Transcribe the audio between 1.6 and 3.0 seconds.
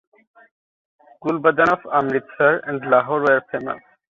of Amritsar and